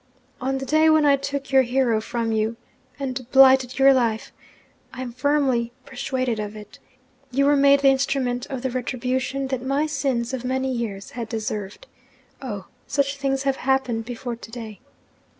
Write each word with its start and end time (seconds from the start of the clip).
On 0.41 0.57
the 0.57 0.65
day 0.65 0.89
when 0.89 1.05
I 1.05 1.15
took 1.15 1.51
your 1.51 1.61
hero 1.61 2.01
from 2.01 2.31
you 2.31 2.57
and 2.97 3.29
blighted 3.31 3.77
your 3.77 3.93
life 3.93 4.31
I 4.91 5.03
am 5.03 5.11
firmly 5.13 5.73
persuaded 5.85 6.39
of 6.39 6.55
it! 6.55 6.79
you 7.29 7.45
were 7.45 7.55
made 7.55 7.81
the 7.81 7.89
instrument 7.89 8.47
of 8.47 8.63
the 8.63 8.71
retribution 8.71 9.49
that 9.49 9.61
my 9.63 9.85
sins 9.85 10.33
of 10.33 10.43
many 10.43 10.71
years 10.73 11.11
had 11.11 11.29
deserved. 11.29 11.85
Oh, 12.41 12.65
such 12.87 13.17
things 13.17 13.43
have 13.43 13.57
happened 13.57 14.05
before 14.05 14.35
to 14.35 14.49
day! 14.49 14.79